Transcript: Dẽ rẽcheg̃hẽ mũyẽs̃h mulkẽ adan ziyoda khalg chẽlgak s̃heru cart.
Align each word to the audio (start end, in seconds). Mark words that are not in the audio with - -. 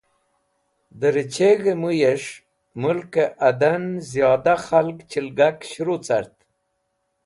Dẽ 0.99 1.09
rẽcheg̃hẽ 1.15 1.79
mũyẽs̃h 1.81 2.29
mulkẽ 2.81 3.33
adan 3.49 3.83
ziyoda 4.09 4.55
khalg 4.65 4.97
chẽlgak 5.11 5.57
s̃heru 5.69 5.97
cart. 6.05 6.35